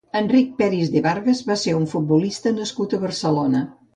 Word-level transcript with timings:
Enric 0.19 0.47
Peris 0.61 0.89
de 0.93 1.03
Vargas 1.07 1.41
va 1.51 1.57
ser 1.65 1.75
un 1.81 1.85
futbolista 1.93 2.57
nascut 2.61 2.95
a 2.95 3.01
Barcelona. 3.07 3.65